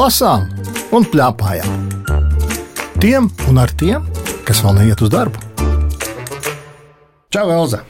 lasām 0.00 0.46
un 0.96 1.04
plēpājām. 1.12 1.88
Tiem 3.00 3.28
un 3.50 3.60
ar 3.60 3.72
tiem, 3.76 4.06
kas 4.48 4.62
vēl 4.64 4.78
neiet 4.78 5.00
uz 5.04 5.10
darbu. 5.12 5.40
Čau, 7.30 7.46
Elza! 7.52 7.82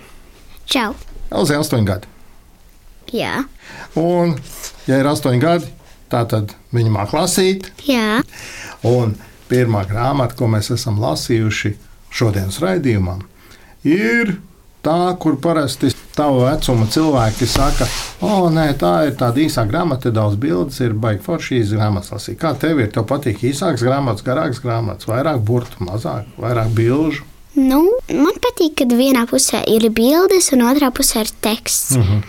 Čau! 0.70 0.90
Elza 1.30 1.54
ir 1.54 1.62
8 1.62 1.86
gadi. 1.86 2.10
Jā, 3.14 3.44
Un, 3.98 4.36
ja 4.86 4.98
ir 5.00 5.06
8 5.10 5.38
gadi, 5.42 5.66
tad 6.10 6.52
viņa 6.74 6.90
māca 6.94 7.18
lasīt. 7.20 7.70
jā. 7.86 8.20
Un 8.86 9.16
pirmā 9.50 9.82
grāmata, 9.86 10.36
ko 10.38 10.46
mēs 10.50 10.70
esam 10.74 10.98
lasījuši 11.02 11.72
šodienas 12.10 12.58
raidījumam, 12.62 13.24
ir 13.86 14.36
tā, 14.86 15.14
kur 15.22 15.36
parasti 15.42 15.90
tavu 16.20 16.44
vecuma 16.44 16.86
cilvēki 16.90 17.48
saka, 17.48 17.88
o, 18.20 18.50
nē, 18.52 18.66
tā 18.80 18.92
ir 19.08 19.16
tāda 19.20 19.40
īsā 19.40 19.64
grāmata, 19.68 20.12
daudz 20.12 20.36
bildes, 20.40 20.80
ir 20.84 20.92
baigi 20.92 21.24
forši 21.24 21.54
šīs 21.54 21.74
grāmatas 21.78 22.12
lasīt. 22.12 22.38
Kā 22.40 22.52
tev 22.60 22.82
ir? 22.82 22.90
Tev 22.92 23.06
patīk 23.08 23.40
īsākas 23.48 23.84
grāmatas, 23.86 24.26
garākas 24.26 24.60
grāmatas, 24.60 25.08
vairāk 25.08 25.40
burtu, 25.46 25.80
mazāk, 25.88 26.28
vairāk 26.40 26.74
bilžu. 26.76 27.24
Nu, 27.56 27.80
man 28.06 28.36
patīk, 28.44 28.76
kad 28.78 28.92
vienā 28.94 29.24
pusē 29.30 29.62
ir 29.66 29.88
bildes, 29.96 30.52
un 30.54 30.66
otrā 30.68 30.92
pusē 30.94 31.24
ir 31.24 31.32
teksts. 31.42 31.96
Mm. 31.98 32.20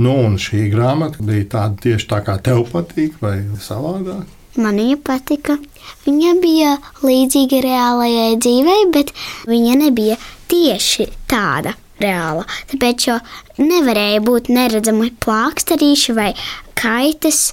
Nu, 0.00 0.14
un 0.28 0.38
šī 0.40 0.68
grāmata 0.72 1.20
bija 1.26 1.50
tāda 1.58 1.82
tieši 1.88 2.08
tā, 2.14 2.22
kā 2.24 2.38
tev 2.40 2.64
patīk, 2.70 3.18
vai 3.20 3.40
savādāk. 3.60 4.24
Man 4.62 4.80
viņa 4.80 5.02
patika. 5.04 5.58
Viņa 6.06 6.32
bija 6.40 6.74
līdzīga 7.02 7.62
reālajai 7.64 8.34
dzīvei, 8.40 8.82
bet 8.94 9.12
viņa 9.50 9.78
nebija 9.82 10.18
tieši 10.52 11.10
tāda 11.28 11.74
reāla. 12.04 12.44
Tāpēc 12.72 13.06
jau 13.08 13.18
nevarēja 13.62 14.20
būt 14.26 14.50
neredzami 14.52 15.12
plāksterīši 15.24 16.16
vai 16.18 16.30
kaitas. 16.78 17.52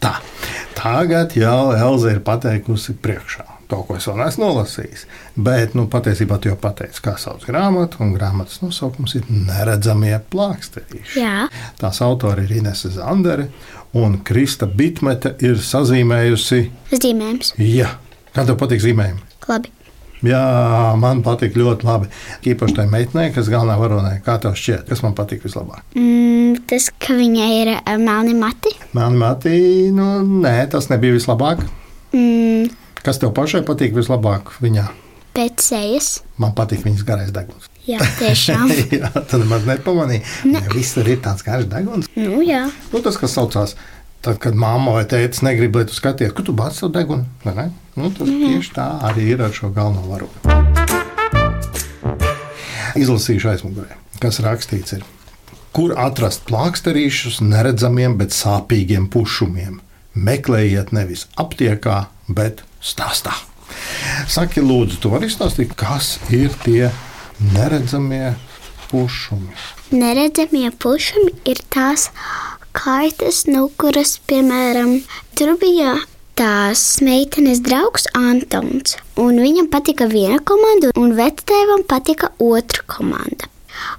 Tā, 0.00 0.14
tagad 0.78 1.34
jau 1.36 1.72
Elza 1.76 2.14
ir 2.14 2.22
pateikusi 2.24 2.94
priekšā. 3.04 3.46
To, 3.70 3.84
ko 3.86 3.94
es 3.94 4.06
vēl 4.08 4.16
neesmu 4.18 4.42
nolasījis. 4.48 5.04
Bet, 5.46 5.76
nu, 5.78 5.84
patiesībā 5.92 6.40
tu 6.42 6.48
jau 6.50 6.56
pateici, 6.58 6.98
kā 7.04 7.12
sauc 7.22 7.44
grāmatu, 7.46 8.00
un 8.02 8.16
grāmatas 8.16 8.56
nosaukums 8.64 9.14
ir 9.20 9.28
Neredzamie 9.30 10.16
plāksterīši. 10.32 11.20
Jā, 11.20 11.44
Tās 11.78 12.00
autori 12.02 12.48
ir 12.48 12.56
Inese 12.58 12.90
Zandere, 12.96 13.46
un 13.94 14.18
Krista 14.26 14.66
Bitmete 14.66 15.36
ir 15.46 15.60
sazīmējusi. 15.62 16.58
zīmējums. 16.96 17.52
Jā, 17.62 17.92
kā 18.34 18.42
tev 18.48 18.58
patīk 18.58 18.82
zīmējumi? 18.88 19.22
Labi. 19.46 19.70
Jā, 20.26 20.40
man 21.00 21.22
patīk 21.24 21.54
ļoti 21.56 21.86
labi. 21.88 22.10
Īpaši 22.50 22.76
tai 22.76 22.86
meitenei, 22.92 23.30
kas 23.32 23.48
galvenā 23.52 23.78
varonē, 23.80 24.14
kā 24.26 24.34
tev 24.42 24.52
šķiet, 24.58 24.86
kas 24.90 25.00
man 25.06 25.14
patīk 25.16 25.44
vislabāk. 25.46 25.80
Mm, 25.96 26.60
tas, 26.68 26.90
ka 27.00 27.16
viņai 27.16 27.50
ir 27.62 27.72
uh, 27.78 27.94
melni 28.00 28.34
mati. 28.36 28.74
Man 28.96 29.16
mātī, 29.20 29.56
nu, 29.96 30.10
nē, 30.44 30.56
tas 30.72 30.90
nebija 30.92 31.16
vislabāk. 31.16 31.64
Mm, 32.12 32.68
Kas 33.00 33.16
tev 33.16 33.30
pašai 33.32 33.62
patīk 33.64 33.94
vislabāk 33.96 34.50
viņā? 34.60 34.90
pēc 35.30 35.62
sejas. 35.62 36.08
Man 36.42 36.52
patīk 36.58 36.82
viņas 36.84 37.04
garais 37.06 37.30
deguns. 37.32 37.68
Jā, 37.88 38.00
tiešām. 38.18 38.70
jā, 39.00 39.08
tad 39.30 39.44
man 39.48 39.62
nepamanīja. 39.64 40.24
Ne. 40.50 40.60
Visur 40.74 41.06
ir 41.08 41.20
tāds 41.24 41.44
garš 41.46 41.68
deguns. 41.70 42.10
nu, 42.18 42.42
jā. 42.44 42.64
Nu, 42.92 43.00
tas, 43.04 43.16
kas 43.16 43.32
saucās, 43.38 43.76
tad, 44.20 44.38
kad 44.42 44.56
mamma 44.56 44.94
vai 44.98 45.04
tēvs 45.08 45.42
negrib, 45.46 45.76
lai 45.76 45.86
tu 45.88 45.96
skaties, 45.96 46.32
kur 46.36 46.44
tu 46.46 46.54
bāc 46.56 46.76
savu 46.76 46.92
degunu. 46.94 47.26
Nu, 47.96 48.10
tas 48.12 48.28
mm. 48.28 48.42
tieši 48.44 48.74
tā 48.76 48.88
arī 49.08 49.30
ir 49.34 49.44
ar 49.44 49.54
šo 49.54 49.72
galveno 49.74 50.04
varoni. 50.10 50.38
Izlasīšu 53.00 53.52
aizmugurē, 53.52 53.96
kas 54.22 54.40
rakstīts. 54.44 54.98
Ir. 54.98 55.06
Kur 55.76 55.94
atrast 55.98 56.44
plāksterīšus 56.48 57.40
neredzamiem, 57.46 58.18
bet 58.20 58.34
sāpīgiem 58.34 59.06
pušumiem? 59.12 59.78
Meklējiet 60.18 60.90
nevis 60.92 61.28
aptiekā, 61.38 62.02
bet 62.28 62.64
stāstā. 62.82 63.32
Saki, 64.30 64.60
lūdzu, 64.66 64.98
tu 65.00 65.12
vari 65.12 65.30
izstāstīt, 65.30 65.76
kas 65.78 66.16
ir 66.34 66.50
tie 66.64 66.90
neredzamie 67.54 68.34
pušumi? 68.90 69.54
Neredzamie 69.94 70.72
pušumi 70.82 71.36
ir 71.50 71.62
tās 71.70 72.10
kaitas, 72.76 73.44
nu, 73.50 73.68
kuras, 73.80 74.16
piemēram, 74.30 74.98
tur 75.38 75.54
bija 75.60 75.96
tās 76.40 76.82
meitenes 77.04 77.60
draugs 77.64 78.08
Antons. 78.16 78.96
Un 79.20 79.40
viņam 79.42 79.68
patika 79.72 80.08
viena 80.10 80.40
komanda, 80.46 80.92
un 80.96 81.14
vectēvam 81.18 81.84
patika 81.88 82.32
otra 82.40 82.84
komanda. 82.88 83.50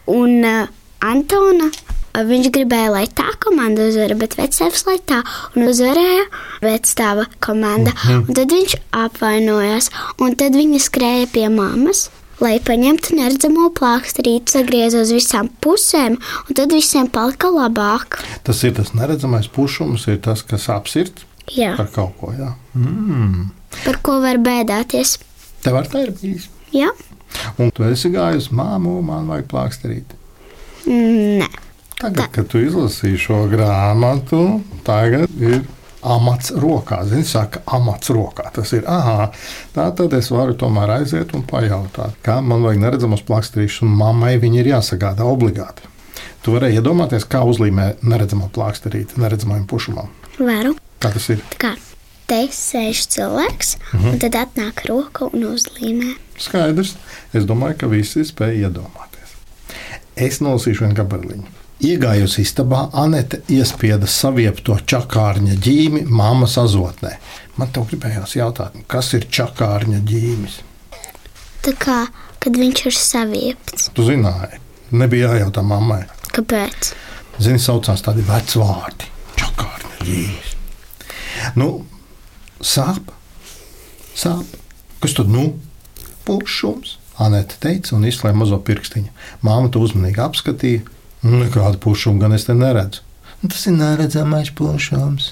Un 0.09 0.41
uh, 0.41 0.69
Antona 1.05 1.67
uh, 1.69 2.23
viņš 2.27 2.49
gribēja, 2.55 2.93
lai 2.95 3.05
tā 3.07 3.27
komanda 3.43 3.85
uzvarētu, 3.89 4.19
bet 4.23 4.37
vectēvs 4.39 4.85
lai 4.87 4.97
tā, 5.07 5.21
un 5.55 5.69
uzvarēja 5.69 6.25
vecstāva 6.63 7.27
komanda. 7.43 7.93
Un 8.23 8.33
tad 8.37 8.53
viņš 8.53 8.79
apvainojās, 9.03 9.91
un 10.21 10.35
tad 10.39 10.57
viņa 10.57 10.81
skrēja 10.81 11.29
pie 11.35 11.47
mammas. 11.53 12.09
Lai 12.41 12.55
paņemtu 12.65 13.15
neredzamo 13.19 13.67
plāksterīti, 13.77 14.49
sagriezos 14.55 15.11
uz 15.11 15.11
visām 15.13 15.49
pusēm, 15.61 16.15
un 16.47 16.57
tad 16.57 16.73
visiem 16.73 17.05
palika 17.13 17.51
labāk. 17.53 18.17
Tas 18.47 18.63
ir 18.65 18.73
tas 18.79 18.93
neredzamais 18.97 19.45
pušums, 19.53 20.07
ir 20.09 20.17
tas, 20.25 20.41
kas 20.47 20.65
apsirds 20.73 21.27
Jā, 21.53 21.75
par 21.77 21.89
kaut 21.93 22.15
ko. 22.19 22.31
Jā. 22.37 22.53
Mm. 22.77 23.49
par 23.85 23.99
ko 24.05 24.17
var 24.23 24.39
bēdāties. 24.41 25.17
Tev 25.61 25.77
ar 25.83 25.89
tā 25.91 26.05
ir 26.07 26.15
bijis. 26.17 26.49
Jā, 26.73 26.89
Un 27.61 27.69
tu 27.71 27.85
esi 27.87 28.09
gājusi, 28.11 28.51
māmu, 28.51 28.97
man 29.07 29.29
vajag 29.31 29.45
plāksterīt. 29.53 30.09
nē, 30.85 31.47
Tagad, 32.01 32.27
kad 32.33 32.47
tu 32.51 32.59
izlasīji 32.59 33.19
šo 33.21 33.37
grāmatu, 33.51 34.41
tagad 34.83 35.29
ir 35.39 35.61
amats 36.03 36.51
rokā. 36.57 37.01
Zini, 37.09 37.25
saka, 37.27 37.61
amats 37.65 38.09
rokā. 38.13 38.49
Tas 38.55 38.73
ir, 38.77 38.83
ah, 38.89 39.29
tā 39.75 39.87
tad 39.97 40.13
es 40.17 40.31
varu 40.33 40.55
tomēr 40.57 40.97
aiziet 40.99 41.35
un 41.37 41.45
pajautāt, 41.47 42.17
kā 42.25 42.39
man 42.45 42.65
vajag 42.65 42.81
neredzamos 42.85 43.23
plāksterīšus, 43.27 43.85
un 43.87 43.95
mammai 44.01 44.35
viņi 44.41 44.63
ir 44.63 44.71
jāsagādā 44.73 45.27
obligāti. 45.27 45.87
Tu 46.41 46.55
vari 46.55 46.73
iedomāties, 46.73 47.27
kā 47.29 47.43
uzlīmē 47.45 48.01
neredzamo 48.01 48.49
plāksterīti 48.53 49.21
neredzamajam 49.21 49.67
pušumam. 49.69 50.09
varu. 50.39 50.75
Kā 51.01 51.13
tas 51.13 51.29
ir? 51.29 51.41
Kā 51.61 51.75
te 52.31 52.45
sēž 52.55 53.05
cilvēks, 53.11 53.75
un 53.99 54.19
tad 54.21 54.37
atnāk 54.39 54.85
roka 54.87 55.27
un 55.27 55.43
uzlīmē. 55.51 56.15
Skaidrs. 56.39 56.95
Es 57.35 57.45
domāju, 57.45 57.77
ka 57.81 57.89
visi 57.91 58.23
spēj 58.25 58.63
iedomāties. 58.65 59.35
Es 60.15 60.39
nolasīšu 60.43 60.85
vienu 60.85 60.97
gabaliņu. 60.97 61.60
Iegājusi 61.81 62.43
istabā, 62.45 62.83
Anete 62.93 63.39
iespieda 63.49 64.05
saviepto 64.05 64.75
čakārņa 64.85 65.55
ģīmi 65.65 66.03
mammas 66.13 66.59
azotnē. 66.61 67.15
Man 67.57 67.71
te 67.73 67.81
gribējās 67.89 68.35
jautāt, 68.37 68.75
kas 68.91 69.09
ir 69.17 69.25
čakārņa 69.25 70.03
ģīmis? 70.05 70.59
Tā 71.65 71.73
kā, 71.81 72.03
kad 72.41 72.59
viņš 72.61 72.83
ir 72.85 72.97
saviepts. 72.99 73.89
Tu 73.97 74.05
zināji, 74.05 74.61
nebija 74.93 75.33
jājautā 75.33 75.65
mammai. 75.65 76.03
Kāpēc? 76.35 76.93
Zini, 77.41 77.57
saucās 77.57 78.05
tādi 78.05 78.27
veci 78.29 78.61
vārdi- 78.61 79.09
čakārņa 79.41 80.05
ģīmis. 80.05 80.55
Nu, 81.57 81.71
sāp, 82.61 83.09
sāp. 84.13 84.45
Kas 85.01 85.17
tad 85.17 85.33
nu? 85.33 85.55
Pušums. 86.29 86.99
Anēta 87.17 87.57
teica 87.57 87.95
un 87.97 88.05
izslēdza 88.05 88.37
mazo 88.37 88.61
pirkstiņu. 88.61 89.09
Māma 89.41 89.73
to 89.73 89.81
uzmanīgi 89.81 90.21
apskatīja. 90.21 90.85
Nekādu 91.21 91.77
pušumu 91.81 92.21
gan 92.21 92.33
es 92.33 92.47
te 92.47 92.55
neredzu. 92.57 93.03
Nu, 93.41 93.49
tas 93.49 93.65
ir 93.69 93.77
neredzamais 93.77 94.51
pušums. 94.57 95.31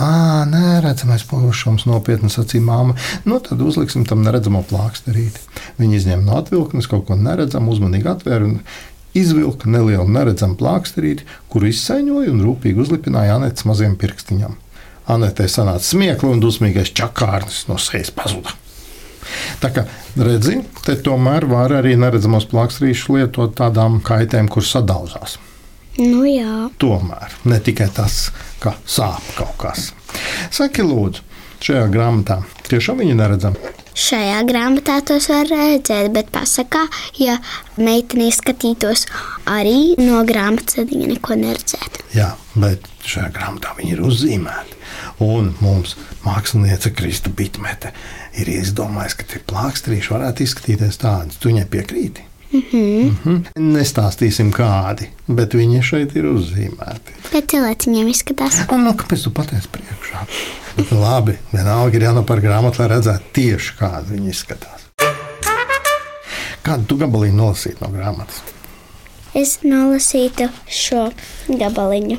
Ā, 0.00 0.46
neredzamais 0.48 1.22
pušums, 1.28 1.84
nopietni 1.86 2.30
sacīja 2.32 2.64
māma. 2.64 2.94
Nu, 3.28 3.40
tad 3.44 3.60
uzliksim 3.62 4.06
tam 4.08 4.22
neredzamo 4.24 4.62
plāksterīti. 4.70 5.42
Viņa 5.78 5.98
izņēma 5.98 6.24
no 6.24 6.38
atvilknes 6.40 6.88
kaut 6.90 7.04
ko 7.10 7.18
neredzamu, 7.20 7.74
uzmanīgi 7.74 8.08
atvēra 8.10 8.48
un 8.48 8.56
izvilka 9.18 9.70
nelielu 9.70 10.06
neredzamu 10.08 10.56
plāksterīti, 10.60 11.26
kuru 11.52 11.70
izsaiņoja 11.70 12.32
un 12.32 12.42
rūpīgi 12.46 12.82
uzlipināja 12.86 13.36
Anētas 13.36 13.66
maziem 13.68 13.98
pirkstiņam. 14.00 14.56
Anētai 15.10 15.50
sanāca 15.50 15.84
smiekli 15.84 16.30
un 16.30 16.42
dusmīgais 16.42 16.94
čakārnis 16.96 17.64
no 17.68 17.78
sejas 17.82 18.14
pazuda. 18.14 18.54
Tā 19.60 19.70
kā 19.74 19.84
redzi, 20.16 20.60
te 20.86 20.96
tomēr 21.04 21.46
var 21.50 21.74
arī 21.80 21.96
neredzamos 22.00 22.48
plāksterīšus 22.50 23.12
lietot 23.16 23.56
tādām 23.58 24.00
kaitēm, 24.04 24.48
kuras 24.52 24.72
sadauzās. 24.76 25.38
Nu 26.00 26.22
jā, 26.24 26.68
Tomēr 26.80 27.34
ne 27.50 27.58
tikai 27.60 27.90
tas, 27.92 28.30
ka 28.62 28.76
sāp 28.88 29.34
kaut 29.36 29.56
kas. 29.60 29.90
Saki, 30.54 30.86
lūdzu, 30.86 31.26
šajā 31.60 31.90
grāmatā 31.92 32.40
tiešām 32.70 33.02
viņi 33.02 33.18
neredzam. 33.18 33.58
Šajā 33.94 34.40
grāmatā 34.48 35.00
tos 35.06 35.28
var 35.32 35.48
redzēt, 35.50 36.10
bet 36.14 36.30
pasakā, 36.34 36.86
ja 37.20 37.38
meitene 37.80 38.30
skatītos 38.34 39.06
arī 39.50 39.96
no 40.00 40.22
grāmatas, 40.28 40.78
tad 40.78 40.92
viņa 40.92 41.10
neko 41.14 41.38
neredzētu. 41.40 42.06
Jā, 42.16 42.32
bet 42.54 42.86
šajā 43.06 43.30
grāmatā 43.36 43.74
viņi 43.78 43.96
ir 43.96 44.04
uzzīmēti. 44.06 44.78
Un 45.24 45.54
mums 45.60 45.96
mākslinieca 46.24 46.92
Krista 46.96 47.30
Bitmete 47.30 47.92
ir 48.40 48.50
izdomājusi, 48.50 49.20
ka 49.20 49.30
tie 49.34 49.44
plāksterīši 49.52 50.14
varētu 50.14 50.46
izskatīties 50.46 51.00
tādi. 51.02 51.38
Tu 51.38 51.52
viņai 51.52 51.68
piekrīti? 51.70 52.29
Mm 52.52 53.16
-hmm. 53.24 53.42
Nestāstīsim 53.56 54.50
kādi, 54.50 55.06
bet 55.28 55.54
viņi 55.54 55.82
šeit 55.82 56.16
ir 56.16 56.26
uzzīmēti. 56.32 57.14
Pēc 57.30 57.46
cilvēciņiem 57.52 58.08
izskatās. 58.10 58.64
Un, 58.72 58.84
nu, 58.84 58.90
kāpēc 58.90 59.22
tu 59.24 59.30
pateici 59.30 59.68
priekšā? 59.70 60.24
Labi, 60.90 61.38
vienalga 61.52 61.96
ir 61.96 62.02
jānopērk 62.02 62.42
grāmatu, 62.42 62.82
lai 62.82 62.88
redzētu 62.88 63.32
tieši 63.32 63.76
kādi 63.78 64.16
viņi 64.16 64.30
izskatās. 64.30 64.86
Kādu 66.62 66.84
tu 66.86 66.96
gabaliņu 66.96 67.36
nolasītu 67.36 67.84
no 67.84 67.88
grāmatas? 67.94 68.42
Es 69.34 69.60
nolasītu 69.62 70.48
šo 70.66 71.10
gabaliņu. 71.48 72.18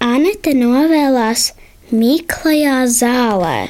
Anete 0.00 0.54
novēlās 0.56 1.52
Miklajā 1.90 2.86
zālē, 2.86 3.68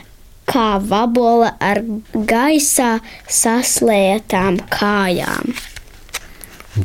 kā 0.51 0.79
vabola 0.83 1.53
ar 1.61 1.83
gaisā 2.15 2.99
saslētām 3.27 4.59
kājām. 4.71 5.55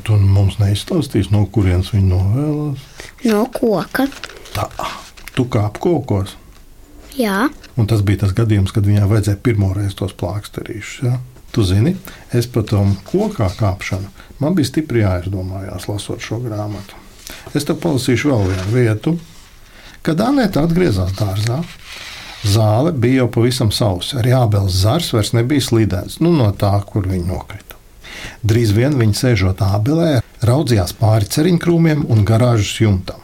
Tu 0.04 0.18
mums 0.18 0.60
neizstāstīsi, 0.62 1.32
no 1.34 1.46
kurienes 1.54 1.94
viņi 1.94 2.10
novēlās. 2.10 2.88
No 3.30 3.44
koka. 3.54 4.08
Tā, 4.56 4.70
tu 5.36 5.46
kāp 5.52 5.78
kokos. 5.84 6.38
Jā, 7.14 7.50
Un 7.74 7.88
tas 7.90 8.04
bija 8.06 8.24
tas 8.24 8.34
gadījums, 8.38 8.74
kad 8.74 8.86
viņai 8.86 9.08
vajadzēja 9.10 9.40
pirmo 9.42 9.72
reizi 9.74 9.98
tos 9.98 10.14
plāksterīšus. 10.18 11.06
Ja? 11.08 11.18
Tu 11.54 11.66
zini, 11.66 11.96
es 12.34 12.46
par 12.50 12.68
to 12.70 12.82
kokā 13.10 13.50
kāpšanu 13.58 14.10
man 14.42 14.58
bija 14.58 14.70
stipri 14.70 15.04
jāizdomājās, 15.04 15.88
lasot 15.90 16.22
šo 16.22 16.40
grāmatu. 16.44 16.98
Es 17.56 17.66
te 17.66 17.76
palasīšu 17.78 18.32
vēl 18.32 18.50
vienu 18.50 18.74
vietu. 18.74 19.14
Kad 20.04 20.20
Anēta 20.20 20.66
atgriezās 20.68 21.14
dārzā, 21.16 21.62
zāle 22.44 22.92
bija 22.92 23.24
jau 23.24 23.30
pavisam 23.38 23.72
sausa. 23.72 24.20
Arī 24.20 24.34
abels 24.36 24.76
zars 24.84 25.14
vairs 25.16 25.32
nebija 25.38 25.64
slīdēts 25.64 26.20
nu, 26.20 26.34
no 26.36 26.50
tā, 26.60 26.74
kur 26.90 27.08
viņa 27.08 27.30
nokrita. 27.30 27.73
Drīz 28.44 28.74
vien 28.76 28.98
viņa 29.00 29.20
sēžot 29.20 29.62
ābelē, 29.64 30.22
raudzījās 30.44 30.96
pāri 31.00 31.30
ceriņkrūmiem 31.32 32.08
un 32.12 32.26
garāžas 32.28 32.80
jumtam. 32.82 33.20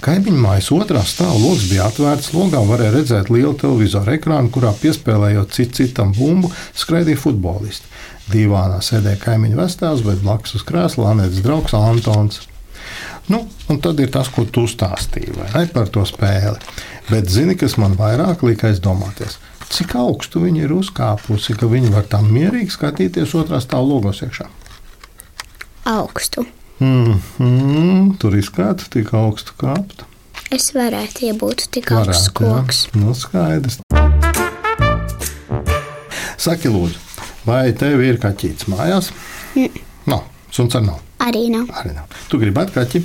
Kaimiņu 0.00 0.40
mājas 0.40 0.70
otrā 0.72 1.02
stāvā 1.04 1.36
logs 1.36 1.66
bija 1.68 1.90
atvērts. 1.90 2.30
Logā 2.32 2.62
varēja 2.64 2.94
redzēt 2.94 3.28
lielu 3.28 3.52
televizoru 3.60 4.14
ekrānu, 4.14 4.48
kurā 4.54 4.70
piespēlējot 4.80 5.52
cit 5.52 5.74
citam 5.76 6.14
bumbu, 6.16 6.48
skraidīja 6.72 7.20
futbolisti. 7.20 7.90
Dīvānā 8.32 8.78
sēdēja 8.84 9.20
kaimiņu 9.20 9.60
vestāvs, 9.60 10.04
bet 10.06 10.22
blakus 10.24 10.56
uz 10.56 10.64
krēsla 10.64 11.12
Anētas 11.12 11.44
draugs 11.44 11.76
Antons. 11.76 12.40
Nu, 13.28 13.44
un 13.68 13.82
tad 13.84 14.00
ir 14.00 14.08
tas, 14.14 14.30
ko 14.32 14.46
tu 14.48 14.64
stāstīji 14.70 15.36
ne, 15.36 15.66
par 15.74 15.92
to 15.92 16.06
spēli. 16.08 16.56
Bet 17.10 17.28
zini, 17.28 17.58
kas 17.60 17.76
man 17.76 17.98
vairāk 17.98 18.46
lika 18.46 18.70
aizdomāties? 18.70 19.36
Cik 19.70 19.94
augstu 19.94 20.40
viņi 20.42 20.64
ir 20.66 20.72
uzkāpusi, 20.74 21.54
ka 21.58 21.68
viņi 21.70 21.92
var 21.94 22.06
tā 22.10 22.18
mierīgi 22.26 22.72
skatīties 22.74 23.34
otrā 23.38 23.60
stāvā 23.62 23.86
logos 23.86 24.22
iekšā. 24.26 24.48
augstu. 25.84 26.44
Mm 26.80 27.20
-hmm, 27.38 28.16
tur 28.18 28.36
izskatās 28.36 28.88
tik 28.88 29.12
augstu 29.14 29.52
kāpt. 29.58 30.04
Es 30.50 30.72
varētu, 30.74 31.24
ja 31.26 31.34
būtu 31.34 31.68
tik 31.70 31.92
augsts 31.92 32.28
Varētu, 32.28 32.44
jā. 32.44 32.62
koks. 32.62 32.88
Nu, 32.94 33.14
skaidrs. 33.14 33.78
Saki, 36.36 36.68
lūdzu, 36.68 36.96
vai 37.46 37.72
tev 37.72 38.00
ir 38.02 38.18
kaķis 38.18 38.66
mājās? 38.72 39.10
Nav, 40.06 40.22
suns 40.50 40.74
arī 40.74 40.86
nav. 40.86 41.00
Arī 41.20 41.48
nav. 41.50 41.66
Arī 41.82 41.94
nav. 41.94 42.04
Tu 42.28 42.38
gribētu 42.38 42.72
kaķi? 42.72 43.04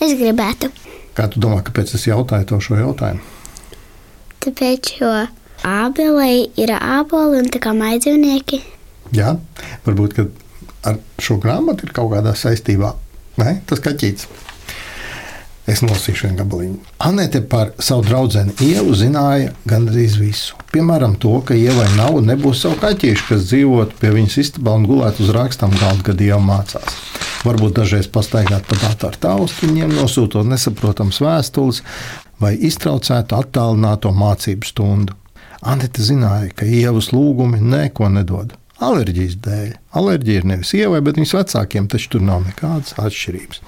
Es 0.00 0.12
gribētu, 0.18 0.70
Kā 1.14 1.28
tu 1.30 1.38
domā, 1.40 1.62
kāpēc 1.62 1.94
es 1.94 2.06
jautāju 2.06 2.44
to 2.44 2.60
šo 2.60 2.74
jautājumu? 2.74 3.20
tāpēc, 4.44 4.88
jo 5.00 5.10
ābelei 5.64 6.48
ir 6.60 6.74
āboli 6.76 7.40
un 7.42 7.50
tā 7.52 7.60
kā 7.64 7.74
maidzīvnieki. 7.76 8.60
Jā, 9.14 9.36
varbūt 9.86 10.20
ar 10.84 10.98
šo 11.22 11.38
grāmatu 11.42 11.88
ir 11.88 11.94
kaut 11.96 12.12
kādā 12.12 12.34
saistībā. 12.38 12.94
Nē, 13.40 13.60
tas 13.68 13.82
kaķis. 13.82 14.28
Es 15.64 15.80
nolasīšu 15.80 16.26
vienu 16.26 16.36
gabaliņu. 16.42 16.74
Anēte 17.08 17.40
par 17.48 17.70
savu 17.80 18.04
draugu 18.04 18.42
Ievu 18.66 18.92
zināja 19.00 19.54
gandrīz 19.64 20.18
visu. 20.20 20.58
Piemēram, 20.74 21.14
to, 21.16 21.38
ka 21.40 21.56
Ievai 21.56 21.86
nav 21.96 22.18
un 22.18 22.28
nebūs 22.28 22.60
savu 22.66 22.76
kaķīšu, 22.82 23.24
kas 23.30 23.46
dzīvotu 23.48 23.96
pie 24.00 24.12
viņas 24.12 24.36
istabā 24.42 24.76
un 24.76 24.84
gulētu 24.90 25.24
uz 25.24 25.32
rakstām 25.32 25.72
galda, 25.80 26.04
kad 26.10 26.20
Ieva 26.20 26.42
mācās. 26.44 27.00
Varbūt 27.48 27.78
dažreiz 27.80 28.10
pastaigāt 28.12 28.68
pa 28.68 28.76
datoru 28.82 29.20
taustiņiem, 29.24 29.96
nosūtot 29.96 30.44
nesaprotams 30.48 31.22
vēstules 31.24 31.80
vai 32.44 32.54
iztraucētu 32.68 33.40
attālināto 33.40 34.12
mācību 34.12 34.68
stundu. 34.68 35.16
Anita 35.64 36.04
zināja, 36.04 36.50
ka 36.52 36.66
ievas 36.68 37.08
lūgumi 37.14 37.60
neko 37.62 38.10
nedod. 38.12 38.52
Alerģijas 38.84 39.38
dēļ. 39.44 39.70
Alerģija 39.96 40.42
ir 40.42 40.48
nevis 40.50 40.74
ievai, 40.76 41.00
bet 41.04 41.16
viņas 41.16 41.34
vecākiem, 41.38 41.88
taču 41.88 42.10
tur 42.14 42.24
nav 42.26 42.42
nekādas 42.44 42.96
atšķirības. 43.00 43.62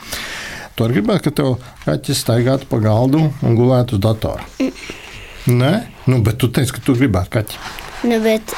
Tu 0.76 0.84
arī 0.84 0.98
gribētu, 0.98 1.24
ka 1.24 1.34
tev 1.38 1.52
kaķis 1.86 2.20
staigātu 2.26 2.68
pa 2.68 2.82
galdu 2.84 3.22
un 3.30 3.56
gulētu 3.56 3.96
uz 3.96 4.04
datora. 4.04 4.44
Nē, 5.46 5.72
nu, 6.10 6.20
bet 6.26 6.40
tu 6.42 6.50
teici, 6.52 6.74
ka 6.76 6.84
tu 6.84 6.96
gribētu 6.98 7.32
kaķi. 7.38 7.60
Nu, 8.10 8.18
bet, 8.20 8.52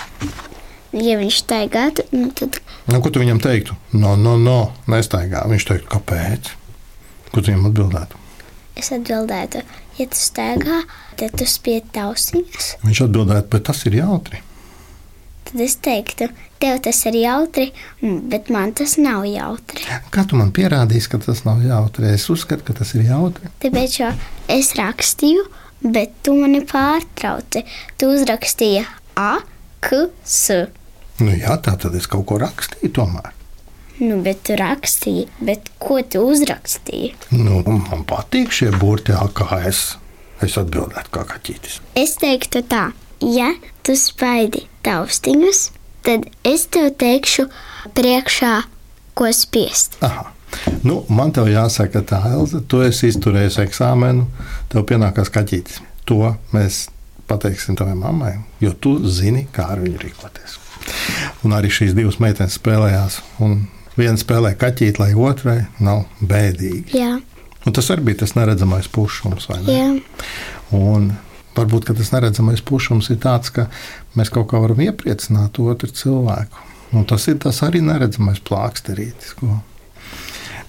ja 0.97 1.19
viņš 1.21 1.43
staigātu, 1.45 2.09
nu, 2.17 2.33
tad 2.35 2.59
Nu, 2.89 3.03
ko 3.05 3.13
tu 3.13 3.21
viņam 3.21 3.39
teiktu? 3.45 3.75
No, 3.93 4.15
no, 4.17 4.39
no, 4.41 4.73
nestaigā. 4.89 5.45
Viņš 5.51 5.67
teiktu, 5.69 5.91
kāpēc? 5.93 6.55
Ko 7.29 7.43
tu 7.43 7.53
viņam 7.53 7.69
atbildētu? 7.69 8.25
es 8.79 8.93
atbildētu, 8.95 9.63
ja 9.99 10.07
tu 10.11 10.21
staigā, 10.21 10.83
tad 11.19 11.35
tu 11.39 11.47
spied 11.49 11.89
tausiņas. 11.95 12.77
Viņš 12.85 13.03
atbildētu, 13.07 13.51
bet 13.55 13.67
tas 13.69 13.85
ir 13.89 13.99
jautri. 13.99 14.43
Tad 15.49 15.63
es 15.65 15.79
teiktu, 15.81 16.29
tev 16.61 16.81
tas 16.85 16.99
ir 17.09 17.17
jautri, 17.23 17.71
bet 18.03 18.51
man 18.53 18.75
tas 18.77 18.99
nav 19.01 19.25
jautri. 19.25 19.87
Kā 20.13 20.27
tu 20.29 20.37
man 20.37 20.53
pierādīsi, 20.53 21.09
ka 21.15 21.23
tas 21.25 21.41
nav 21.47 21.63
jautri? 21.65 22.11
Es 22.13 22.29
uzskatu, 22.29 22.67
ka 22.67 22.77
tas 22.83 22.93
ir 22.99 23.07
jautri. 23.09 23.49
Tāpēc 23.63 23.97
jo 24.03 24.11
es 24.53 24.75
rakstīju, 24.77 25.47
bet 25.89 26.19
tu 26.27 26.37
mani 26.37 26.61
pārtrauci. 26.69 27.65
Tu 27.97 28.11
uzrakstīji 28.13 28.85
A, 29.17 29.39
K, 29.81 30.05
S. 30.27 30.69
Nu, 31.23 31.33
jā, 31.33 31.57
tā 31.65 31.79
tad 31.81 31.97
es 31.99 32.07
kaut 32.11 32.29
ko 32.29 32.39
rakstīju 32.45 32.93
tomēr. 33.01 33.38
Nu, 33.99 34.21
bet 34.23 34.45
tu 34.47 34.55
rakstīji, 34.59 35.27
bet 35.43 35.73
ko 35.83 35.99
tu 36.07 36.23
uzrakstīji? 36.31 37.15
Nu, 37.35 37.63
man 37.67 38.05
patīk 38.07 38.53
šie 38.55 38.71
burti, 38.77 39.17
kā 39.35 39.63
es. 39.67 39.97
Es 40.45 40.55
atbildētu, 40.61 41.11
kā 41.11 41.25
kaķītis. 41.27 41.81
Es 41.99 42.15
teiktu 42.21 42.63
tā, 42.71 42.93
ja 43.27 43.49
tu 43.83 43.97
spaidi 43.99 44.69
taustiņus, 44.87 45.63
tad 46.07 46.29
es 46.47 46.69
tev 46.71 46.93
teikšu 47.01 47.49
priekšā, 47.99 48.53
ko 49.19 49.31
spiest. 49.35 49.99
Aha. 50.07 50.29
Nu, 50.87 51.01
man 51.11 51.33
te 51.35 51.43
jāsaka, 51.45 52.05
tā 52.07 52.21
Elza, 52.31 52.61
tu 52.63 52.81
esi 52.87 53.11
izturējis 53.11 53.59
eksāmenu, 53.67 54.29
tev 54.73 54.87
pienākās 54.89 55.33
kaķītis. 55.35 55.83
To 56.09 56.37
mēs 56.55 56.87
pateiksim 57.29 57.77
tavai 57.77 57.99
mammai, 57.99 58.37
jo 58.63 58.73
tu 58.73 58.95
zini, 59.11 59.49
kā 59.53 59.67
ar 59.75 59.83
viņu 59.83 60.01
rīkoties. 60.07 60.57
Un 61.45 61.53
arī 61.59 61.69
šīs 61.73 61.99
divas 61.99 62.17
meitenes 62.23 62.57
spēlējās. 62.57 63.19
Un 63.45 63.67
viena 63.99 64.19
spēlē 64.21 64.55
kaķīti, 64.59 65.01
lai 65.03 65.13
otrai 65.15 65.59
nav 65.85 66.05
bēdīgi. 66.23 66.95
Jā, 66.99 67.17
Un 67.67 67.75
tas 67.77 67.89
arī 67.93 68.05
bija 68.07 68.21
tas 68.23 68.33
neredzamais 68.39 68.87
pušums. 68.89 69.49
ne? 69.67 70.01
Un 70.73 71.09
varbūt 71.57 71.85
ka 71.89 71.95
tas 71.99 72.13
neredzamais 72.15 72.63
pušums 72.65 73.11
ir 73.13 73.19
tāds, 73.21 73.51
ka 73.53 73.67
mēs 74.17 74.31
kaut 74.33 74.47
kā 74.49 74.61
varam 74.63 74.79
iepriecināt 74.81 75.59
otru 75.61 75.91
cilvēku. 75.91 76.63
Un 76.97 77.05
tas 77.05 77.27
ir 77.29 77.37
tas 77.43 77.59
arī 77.67 77.83
neredzamais 77.85 78.39
plāksterītis, 78.41 79.35
ko 79.37 79.59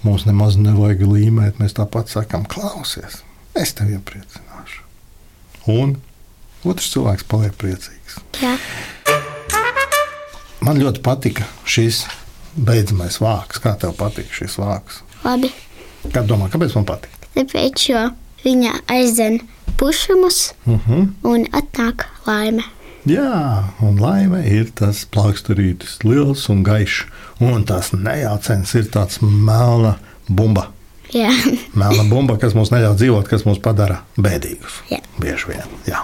mums 0.04 0.26
nemaz 0.28 0.58
nevajag 0.60 1.06
līmēt. 1.08 1.62
Mēs 1.62 1.78
tāpat 1.78 2.12
sakām, 2.12 2.44
klausies, 2.50 3.22
es 3.56 3.72
tevi 3.78 3.96
iepriecināšu. 3.96 4.84
Un 5.72 5.96
otrs 6.66 6.90
cilvēks 6.92 7.24
paliek 7.32 7.56
priecīgs. 7.56 8.20
jā. 8.42 8.58
Man 10.66 10.82
ļoti 10.82 11.00
patika 11.06 11.46
šis 11.70 12.02
beidzamais 12.56 13.20
vārks. 13.22 13.60
Kā 13.64 13.76
tev 13.80 13.94
patīk 14.00 14.32
šis 14.34 14.58
vārks? 14.62 15.02
Labi. 15.24 15.52
Kā 16.14 16.24
domā, 16.26 16.50
kāpēc 16.50 16.76
man 16.76 16.86
patīk? 16.90 17.16
Tāpēc, 17.36 17.86
jo 17.90 18.04
viņa 18.46 18.74
aizdzen 18.88 19.40
pušumus 19.78 20.54
Uh 20.66 20.80
-huh. 20.88 21.08
un 21.24 21.46
atnāk 21.52 22.06
laime. 22.28 22.64
Jā, 23.06 23.64
un 23.82 23.96
laime 24.02 24.44
ir 24.48 24.72
tas 24.76 25.06
plāksterītis, 25.12 26.04
liels 26.04 26.50
un 26.50 26.64
gaišs. 26.64 27.06
Un 27.40 27.64
tas 27.66 27.92
nejaucens 27.94 28.76
ir 28.76 28.84
tāds 28.92 29.22
melna 29.22 29.96
bumba. 30.30 30.68
Jā, 31.14 31.32
Melna 31.80 32.04
bumba, 32.10 32.38
kas 32.38 32.54
mums 32.54 32.70
neļauj 32.70 32.96
dzīvot, 32.96 33.28
kas 33.28 33.44
mūs 33.46 33.60
padara 33.62 34.04
bēdīgus. 34.18 34.72
Jā. 34.92 35.00
Bieži 35.20 35.46
vien. 35.48 35.64
Jā. 35.88 36.04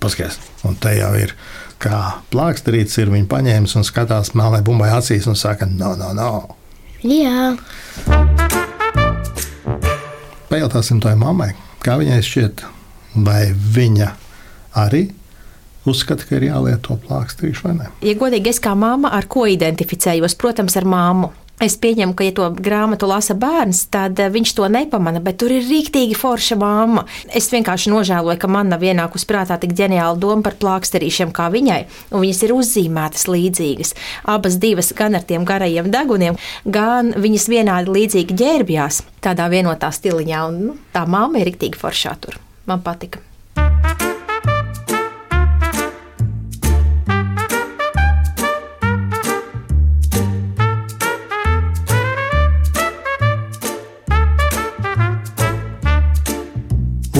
Paskaties, 0.00 0.38
un 0.64 0.74
te 0.76 0.88
jau 0.98 1.14
ir. 1.14 1.34
Kā 1.78 1.98
plāksterītis 2.32 2.98
ir 2.98 3.12
viņa 3.12 3.28
paņēmis 3.30 3.76
un 3.78 3.84
skatās 3.86 4.32
melnai 4.34 4.64
bumbai 4.66 4.90
acīs 4.96 5.28
un 5.30 5.38
saka, 5.38 5.68
no, 5.70 5.92
no, 5.98 6.10
no. 6.16 6.56
jā. 7.06 7.52
Pajautāsim 10.48 10.98
tai 11.04 11.14
mammai, 11.20 11.52
kā 11.84 11.94
viņai 12.00 12.18
šķiet, 12.24 12.64
vai 13.22 13.52
viņa 13.54 14.10
arī 14.82 15.04
uzskata, 15.88 16.26
ka 16.26 16.40
ir 16.40 16.48
jālieto 16.48 16.98
plāksterīši 17.06 17.64
vai 17.68 17.74
ne. 17.78 17.90
Ja 18.04 18.14
godīgi, 18.18 18.50
es 18.50 18.58
kā 18.62 18.74
mamma 18.74 19.12
ar 19.14 19.28
ko 19.30 19.46
identificējos, 19.48 20.34
protams, 20.40 20.76
ar 20.80 20.88
māmu. 20.88 21.30
Es 21.58 21.74
pieņemu, 21.74 22.14
ka, 22.14 22.22
ja 22.22 22.32
to 22.36 22.44
grāmatu 22.54 23.08
lasa 23.10 23.34
bērns, 23.34 23.88
tad 23.90 24.20
eh, 24.22 24.30
viņš 24.30 24.52
to 24.54 24.68
nepamana, 24.70 25.18
bet 25.22 25.40
tur 25.42 25.50
ir 25.50 25.66
rīktīgi 25.66 26.14
forša 26.14 26.54
māma. 26.60 27.02
Es 27.34 27.50
vienkārši 27.50 27.90
nožēloju, 27.90 28.38
ka 28.38 28.50
man 28.50 28.70
nav 28.70 28.84
ienākusi 28.86 29.26
prātā 29.26 29.58
tik 29.58 29.74
ģeniāla 29.78 30.14
doma 30.22 30.46
par 30.46 30.54
plāksterīšiem 30.62 31.34
kā 31.34 31.48
viņai, 31.50 31.80
un 32.12 32.22
viņas 32.22 32.44
ir 32.46 32.54
uzzīmētas 32.54 33.26
līdzīgas. 33.34 33.94
Abas 34.30 34.60
divas 34.62 34.92
gan 34.94 35.18
ar 35.18 35.26
tiem 35.26 35.46
garajiem 35.48 35.90
deguniem, 35.90 36.38
gan 36.62 37.10
viņas 37.18 37.50
vienādi 37.50 37.96
līdzīgi 37.96 38.38
ģērbjās 38.38 39.02
tādā 39.26 39.50
vienotā 39.50 39.90
stiliņā, 39.90 40.44
un 40.52 40.60
nu, 40.68 40.82
tā 40.94 41.08
māma 41.10 41.42
ir 41.42 41.50
rīktīgi 41.50 41.80
foršā 41.80 42.14
tur. 42.22 42.38
Man 42.70 42.86
patika. 42.86 43.27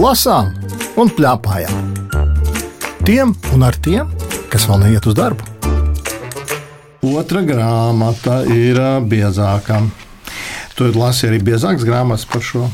Lasām 0.08 0.54
un 0.96 1.10
plēpājām. 1.12 2.12
Tiem 3.04 3.34
un 3.52 3.64
ar 3.66 3.76
tiem, 3.84 4.08
kas 4.48 4.64
vēl 4.68 4.86
neiet 4.86 5.04
uz 5.08 5.16
darbu. 5.18 5.44
Otra 7.08 7.42
grāmata 7.44 8.40
ir 8.48 8.80
biezāka. 9.04 9.82
Tu 10.78 10.88
lasi 10.94 11.28
arī 11.28 11.42
biezākas 11.44 11.84
grāmatas 11.84 12.24
par 12.30 12.44
šo. 12.44 12.64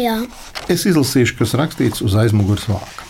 Jā, 0.00 0.22
Es 0.70 0.86
izlasīšu, 0.86 1.34
kas 1.40 1.52
rakstīts 1.58 2.00
uz 2.06 2.14
aizmugures 2.16 2.64
vāka. 2.70 3.04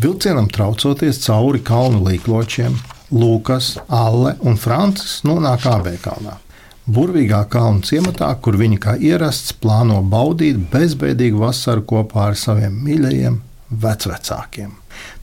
Vilcienam 0.00 0.46
traucoties 0.48 1.18
cauri 1.24 1.60
kalnu 1.66 2.04
līkločiem, 2.06 2.76
Lūkas, 3.12 3.74
Alle 3.92 4.36
un 4.46 4.56
Francis 4.56 5.18
nonāk 5.26 5.66
Ābēkalnā. 5.68 6.38
Burvīgā 6.86 7.40
kalnu 7.50 7.82
ciematā, 7.82 8.28
kur 8.38 8.54
viņi 8.60 8.76
kā 8.78 8.92
ierasts 9.02 9.56
plāno 9.58 9.98
baudīt 10.06 10.60
bezbēdīgu 10.70 11.40
vasaru 11.40 11.82
kopā 11.82 12.28
ar 12.30 12.38
saviem 12.38 12.76
mīļajiem 12.86 13.40
vecvecākiem. 13.82 14.70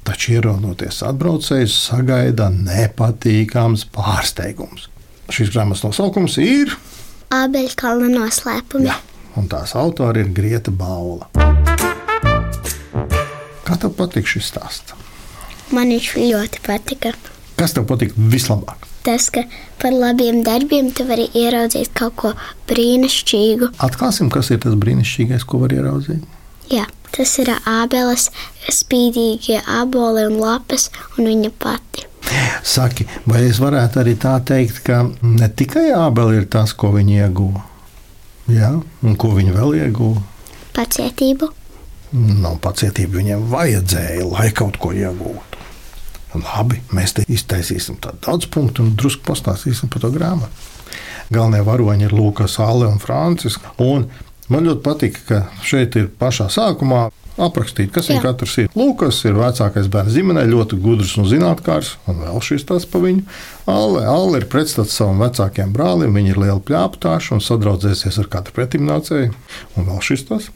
Taču 0.03 0.33
ierodoties 0.35 0.99
atbraucējus, 1.07 1.77
sagaida 1.85 2.49
nepatīkams 2.51 3.87
pārsteigums. 3.95 4.89
Šīs 5.31 5.53
grāmatas 5.55 5.85
nosaukums 5.87 6.35
ir 6.43 6.75
abeļkalna 7.31 8.11
noslēpumi. 8.11 8.91
Jā, 8.91 8.99
un 9.39 9.47
tās 9.47 9.71
autori 9.79 10.27
ir 10.27 10.35
Grieta 10.35 10.71
Baula. 10.75 11.31
Kā 13.63 13.79
tev 13.79 13.95
patīk 13.95 14.27
šis 14.27 14.51
stāsts? 14.51 14.99
Man 15.71 15.95
viņš 15.95 16.15
ļoti 16.19 16.67
patika. 16.67 17.15
Kas 17.55 17.71
tev 17.71 17.87
patīk 17.87 18.11
vislabāk? 18.19 18.91
Tas, 19.03 19.27
ka 19.35 19.43
par 19.81 19.91
labiem 19.91 20.41
darbiem 20.47 20.93
tu 20.95 21.03
vari 21.07 21.27
ieraudzīt 21.35 21.91
kaut 21.97 22.15
ko 22.21 22.31
brīnišķīgu. 22.69 23.73
Atklāsim, 23.83 24.31
kas 24.31 24.53
ir 24.55 24.61
tas 24.63 24.77
brīnišķīgais, 24.79 25.43
ko 25.43 25.59
var 25.65 25.75
ieraudzīt. 25.75 26.23
Jā, 26.71 26.85
tas 27.11 27.35
ir 27.43 27.51
ābeles, 27.59 28.29
spīdīgie 28.71 29.59
aboli 29.67 30.23
un 30.29 30.39
lapas, 30.39 30.87
un 31.17 31.27
viņa 31.27 31.51
pati. 31.59 32.07
Saki, 32.63 33.05
vai 33.27 33.43
es 33.49 33.59
varētu 33.59 33.99
arī 34.01 34.15
tā 34.17 34.37
teikt, 34.47 34.79
ka 34.87 35.03
ne 35.21 35.51
tikai 35.51 35.89
ābeli 35.91 36.39
ir 36.39 36.49
tas, 36.49 36.71
ko 36.71 36.93
viņi 36.95 37.19
ieguva, 37.25 37.67
Jā, 38.51 38.73
un 39.07 39.13
ko 39.15 39.29
viņi 39.37 39.53
vēl 39.55 39.77
ieguva? 39.85 40.19
Pacietību. 40.75 41.47
Nav 42.13 42.57
pacietība, 42.61 43.21
viņiem 43.21 43.45
vajadzēja, 43.49 44.25
lai 44.27 44.49
kaut 44.55 44.75
ko 44.83 44.91
iegūtu. 44.91 45.52
Labi, 46.41 46.81
mēs 46.95 47.17
te 47.17 47.25
iztaisīsim 47.29 47.99
tādu 48.01 48.21
daudz 48.25 48.49
punktu 48.49 48.83
un 48.85 48.93
drusku 48.97 49.25
pastāstīsim 49.27 49.91
par 49.93 50.05
to 50.05 50.11
grāmatu. 50.13 50.69
Galvenie 51.33 51.63
varoņi 51.65 52.07
ir 52.07 52.13
Lūkas, 52.13 52.59
Alle 52.61 52.89
un 52.89 53.01
Francis. 53.01 53.59
Un 53.81 54.07
man 54.51 54.67
ļoti 54.67 54.83
patīk, 54.85 55.19
ka 55.29 55.43
šeit 55.65 55.97
ir 55.99 56.09
pašā 56.19 56.49
sākumā 56.53 57.07
aprakstīt, 57.41 57.89
kas 57.93 58.09
Jā. 58.11 58.19
katrs 58.21 58.55
ir. 58.61 58.67
Lūkas 58.77 59.23
ir 59.25 59.37
vecākais 59.37 59.87
bērns 59.91 60.13
ģimenē, 60.17 60.43
ļoti 60.49 60.77
gudrs 60.83 61.15
un 61.17 61.25
zinātnāks, 61.29 61.95
un 62.09 62.21
vēl 62.21 62.43
šis 62.45 62.67
tas 62.69 62.85
pa 62.89 63.01
viņu. 63.01 63.23
Alle, 63.69 64.03
Alle 64.09 64.41
ir 64.41 64.49
pretstats 64.51 64.93
savam 64.99 65.21
vecākajam 65.23 65.73
brālim, 65.73 66.13
viņa 66.13 66.33
ir 66.33 66.41
liela 66.43 66.59
pļāptāša 66.61 67.37
un 67.37 67.41
sadraudzēsies 67.43 68.19
ar 68.21 68.29
katru 68.35 68.57
pretimnācēju, 68.59 69.31
un 69.77 69.89
vēl 69.89 70.03
šis 70.05 70.27
tas. 70.29 70.51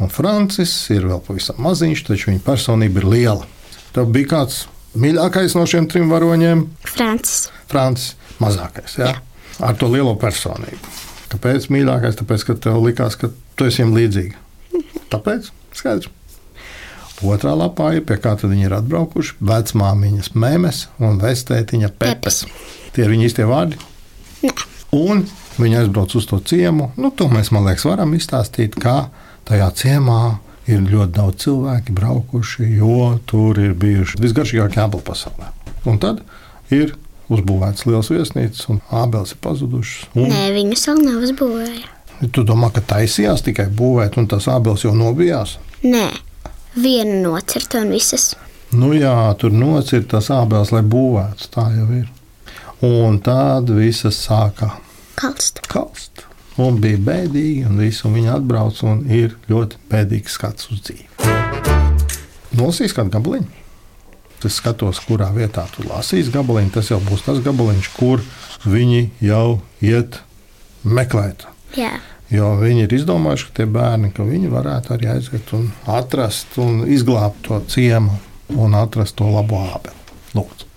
Un 0.00 0.12
Francis 0.12 0.74
ir 0.92 1.08
vēl 1.08 1.22
pavisam 1.24 1.60
maziņš, 1.60 2.04
taču 2.08 2.30
viņa 2.30 2.44
personība 2.44 3.02
ir 3.02 3.08
liela. 3.14 3.48
Tev 3.96 4.12
bija 4.12 4.34
kāds 4.36 4.62
mīļākais 4.98 5.56
no 5.58 5.66
šiem 5.68 5.88
trim 5.90 6.10
varoņiem? 6.12 6.64
Francis. 6.88 7.48
Francis, 7.70 8.14
mazākais, 8.42 8.98
jā? 9.00 9.14
ar 9.60 9.76
to 9.78 9.90
lielo 9.92 10.14
personību. 10.18 10.94
Kāpēc 11.30 11.68
mīļākais? 11.70 12.18
Tāpēc, 12.18 12.46
ka 12.48 12.56
tev 12.66 12.80
likās, 12.82 13.16
ka 13.20 13.30
tu 13.30 13.68
esi 13.68 13.82
viņam 13.82 13.96
līdzīga. 13.98 14.40
Tāpēc 15.12 15.52
skaidrs. 15.76 16.10
Otrā 17.20 17.52
lapā 17.52 17.90
ir 17.98 18.04
pie 18.08 18.16
kā 18.16 18.32
viņi 18.40 18.64
ir 18.64 18.74
atbraukuši. 18.78 19.36
Vecmāmiņas 19.44 20.32
mēmes 20.40 20.86
un 21.04 21.20
vestētiņa 21.20 21.90
pepes. 22.00 22.46
Tie 22.96 23.04
ir 23.04 23.12
viņa 23.12 23.26
īstie 23.28 23.44
vārdi. 23.48 23.76
Nē. 24.40 24.54
Un 24.96 25.26
viņi 25.60 25.82
aizbrauc 25.82 26.14
uz 26.16 26.26
to 26.30 26.40
ciemu. 26.40 26.88
Nu, 26.96 27.12
to 27.12 27.28
mēs, 27.30 27.52
man 27.52 27.68
liekas, 27.68 27.84
varam 27.86 28.16
izstāstīt, 28.16 28.78
kā 28.80 29.10
tajā 29.46 29.68
ciemā 29.76 30.22
ir 30.70 30.82
ļoti 30.90 31.12
daudz 31.16 31.44
cilvēku 31.44 31.94
braukuši, 31.96 32.66
jo 32.78 33.18
tur 33.30 33.58
ir 33.60 33.74
bijuši 33.78 34.20
visgaršīgākie 34.22 34.82
apli 34.82 35.00
pasaulē. 35.06 35.50
Un 35.90 35.98
tad 36.02 36.20
ir 36.74 36.94
uzbūvēts 37.30 37.86
liels 37.88 38.10
viesnīcas, 38.10 38.66
un 38.72 38.80
ābeles 38.90 39.34
ir 39.34 39.40
pazudušas. 39.44 40.08
Un 40.18 40.28
Nē, 40.32 40.44
viņus 40.56 40.86
vēl 40.90 41.02
nav 41.06 41.24
uzbūvējuši. 41.28 42.30
Tu 42.36 42.42
domā, 42.44 42.68
ka 42.74 42.82
taisījās 42.84 43.40
tikai 43.46 43.68
būvēt, 43.72 44.18
un 44.20 44.26
tas 44.28 44.48
ābeles 44.52 44.82
jau 44.84 44.92
nobijās? 44.96 45.54
Nē, 45.86 46.06
viena 46.76 47.16
nocirta 47.24 47.80
un 47.80 47.94
visas. 47.94 48.34
Nu 48.76 48.92
jā, 48.94 49.14
tur 49.40 49.54
nocirta 49.56 50.18
tas 50.18 50.28
ābeles, 50.34 50.70
lai 50.74 50.82
būvētu. 50.86 51.48
Tā 51.54 51.64
jau 51.74 51.86
ir. 51.96 52.10
Un 52.86 53.18
tad 53.24 53.70
visas 53.76 54.16
sāka 54.26 54.70
Kalst. 55.20 55.60
kalst. 55.68 56.09
Un 56.60 56.76
bija 56.82 56.98
bēdīgi, 57.00 57.64
un 57.70 57.78
visu 57.80 58.08
un 58.08 58.16
viņi 58.18 58.32
atbrauc, 58.34 58.82
un 58.84 59.04
ir 59.08 59.36
ļoti 59.48 59.78
bēdīgs 59.90 60.34
skats 60.36 60.68
uz 60.74 60.82
dzīvi. 60.84 61.06
Nolasīs 62.58 62.92
kādu 62.96 63.14
gabaliņu. 63.14 63.48
Es 64.44 64.56
skatos, 64.56 64.98
kurā 65.04 65.28
vietā 65.36 65.66
tu 65.74 65.84
lasīsi 65.88 66.32
gabaliņu. 66.34 66.72
Tas 66.74 66.90
jau 66.92 66.98
būs 67.04 67.24
tas 67.26 67.40
gabaliņš, 67.44 67.90
kur 67.96 68.22
viņi 68.64 69.02
jau 69.24 69.60
iet 69.84 70.20
meklēt. 70.84 71.46
Jā, 71.78 71.94
Jo 72.30 72.52
viņi 72.60 72.84
ir 72.86 72.92
izdomājuši, 72.94 73.46
ka 73.48 73.54
tie 73.58 73.64
bērni, 73.66 74.12
ka 74.14 74.22
viņi 74.22 74.50
varētu 74.52 74.92
arī 74.94 75.08
aiziet 75.16 75.48
un 75.56 75.64
atrast 75.90 76.54
un 76.62 76.84
izglābt 76.86 77.40
to 77.48 77.58
ciemu 77.66 78.20
un 78.54 78.76
atrast 78.78 79.16
to 79.18 79.26
labo 79.26 79.58
ābeli. 79.66 79.96
Lūdzu. 80.38 80.68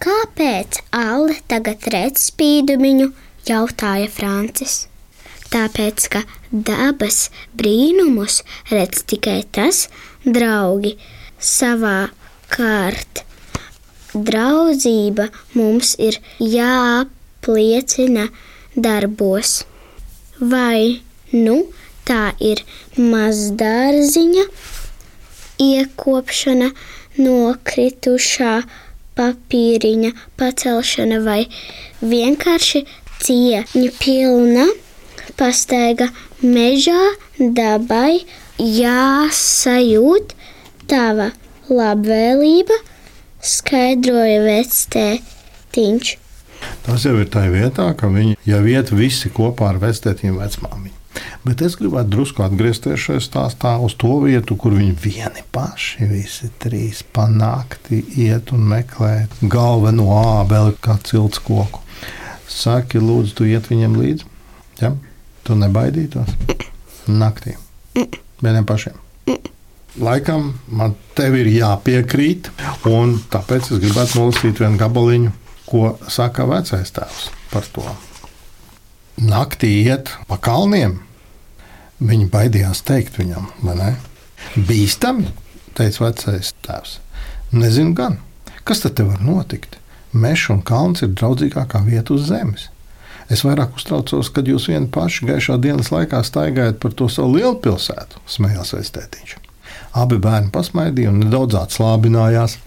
Kāpēc 0.00 0.80
Alle 0.96 1.36
tagad 1.46 1.84
redz 1.92 2.30
spīdumiņu? 2.30 3.10
jautāja 3.48 4.08
Francis. 4.08 4.86
Tāpēc, 5.52 6.06
ka 6.12 6.22
dabas 6.52 7.26
brīnumus 7.58 8.40
redz 8.72 9.02
tikai 9.10 9.42
tas 9.52 9.86
draugi 10.24 10.94
savā 11.36 12.08
kārt. 12.52 13.24
Draudzība 14.12 15.28
mums 15.56 15.94
ir 16.00 16.18
jāapliecina 16.40 18.28
darbos. 18.76 19.62
Vai 20.40 21.02
nu 21.32 21.58
tā 22.08 22.32
ir 22.40 22.62
mazdārziņa, 22.96 24.46
iekopšana, 25.62 26.70
nokritušā 27.20 28.54
papīriņa 29.18 30.12
pacelšana 30.40 31.20
vai 31.26 31.42
vienkārši 32.00 32.84
cieņa 33.22 33.92
pilna 34.00 34.66
pastaiga 35.38 36.08
mežā 36.42 37.00
dabai 37.38 38.22
jāsajūt 38.58 40.34
tava 40.90 41.30
labvēlība, 41.72 42.78
skaidroja 43.42 44.40
vectētiņš. 44.46 46.16
Tas 46.86 47.04
jau 47.06 47.14
ir 47.18 47.30
tā 47.30 47.46
vietā, 47.50 47.88
ka 47.98 48.10
viņi 48.10 48.36
jau 48.46 48.64
iet 48.70 48.90
visi 48.94 49.30
kopā 49.34 49.72
ar 49.72 49.80
vectētiņu 49.82 50.38
vecmāmiņu. 50.38 50.98
Bet 51.42 51.62
es 51.66 51.74
gribētu 51.76 52.12
drusku 52.14 52.44
atgriezties 52.44 53.02
šajā 53.02 53.22
stāstā 53.22 53.72
uz 53.82 53.96
to 53.98 54.14
vietu, 54.22 54.56
kur 54.56 54.76
viņi 54.76 54.94
vieni 55.02 55.42
paši, 55.54 56.06
visi 56.10 56.50
trīs 56.62 57.02
panākti, 57.14 57.98
iet 58.22 58.52
un 58.54 58.62
meklē 58.70 59.26
galveno 59.42 60.06
ābeli 60.20 60.76
kā 60.82 60.96
cilts 61.02 61.42
koku. 61.42 61.82
Saki, 62.48 63.00
lūdzu, 63.02 63.34
tu 63.38 63.48
iet 63.48 63.68
viņiem 63.70 63.96
līdzi? 63.98 64.28
Ja? 64.82 64.92
Tu 65.42 65.56
nebaidītos? 65.58 66.36
Naktī. 67.22 67.56
Vieniem 68.44 68.66
pašiem. 68.68 68.96
Laikam 70.06 70.52
man 70.72 70.94
tev 71.18 71.36
ir 71.36 71.50
jāpiekrīt, 71.52 72.48
un 72.88 73.18
tāpēc 73.32 73.74
es 73.74 73.82
gribētu 73.82 74.20
nolasīt 74.20 74.62
vienu 74.62 74.80
gabaliņu, 74.80 75.34
ko 75.68 75.96
saka 76.10 76.46
vecais 76.48 76.94
tēvs 76.96 77.28
par 77.52 77.68
to. 77.74 77.84
naktī 79.20 79.68
iet 79.84 80.08
pa 80.26 80.38
kalniem. 80.40 81.00
Viņi 82.02 82.30
baidījās 82.32 82.80
teikt 82.82 83.18
viņam, 83.20 83.50
vai 83.62 83.76
ne? 83.78 83.90
Bīstami, 84.56 85.28
teica 85.76 86.08
vecais 86.08 86.54
tēvs. 86.64 86.96
Nezinu 87.52 87.94
gan, 87.94 88.18
kas 88.64 88.82
tad 88.82 88.98
var 89.04 89.20
notikt. 89.22 89.78
Mežs 90.12 90.48
un 90.52 90.64
kalns 90.64 91.04
ir 91.04 91.12
draudzīgākā 91.16 91.84
vieta 91.86 92.16
uz 92.16 92.26
zemes. 92.28 92.71
Es 93.32 93.46
vairāk 93.46 93.78
uztraucos, 93.78 94.28
kad 94.34 94.48
jūs 94.50 94.66
vieni 94.68 94.90
paši 94.92 95.28
gaišā 95.30 95.56
dienas 95.62 95.88
laikā 95.94 96.20
staigājat 96.26 96.82
par 96.82 96.92
to 96.96 97.08
savu 97.08 97.38
lielu 97.38 97.54
pilsētu, 97.64 98.20
smējās 98.28 98.74
Vēstētiņš. 98.76 99.38
Abi 100.02 100.18
bērni 100.20 100.52
pasmaidīja 100.52 101.12
un 101.12 101.22
nedaudz 101.22 101.56
atslābinājās. 101.62 102.58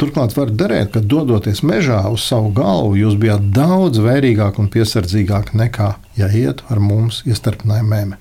Turklāt 0.00 0.34
var 0.36 0.52
derēt, 0.52 0.90
ka 0.92 1.00
dodoties 1.04 1.62
mežā 1.64 2.00
uz 2.12 2.24
savu 2.28 2.52
galvu, 2.56 2.96
jūs 3.00 3.16
bijāt 3.20 3.48
daudz 3.56 4.00
vērīgāk 4.04 4.60
un 4.60 4.68
piesardzīgāk 4.72 5.54
nekā, 5.56 5.94
ja 6.18 6.28
iet 6.28 6.60
ar 6.72 6.80
mums, 6.80 7.22
iestarpināja 7.28 7.88
mēmē. 7.88 8.20